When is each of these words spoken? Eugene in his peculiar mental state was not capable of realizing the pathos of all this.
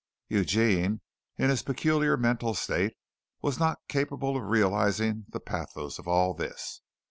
Eugene 0.29 0.99
in 1.37 1.51
his 1.51 1.61
peculiar 1.61 2.17
mental 2.17 2.55
state 2.55 2.97
was 3.43 3.59
not 3.59 3.77
capable 3.87 4.35
of 4.35 4.49
realizing 4.49 5.27
the 5.29 5.39
pathos 5.39 5.99
of 5.99 6.07
all 6.07 6.33
this. 6.33 6.81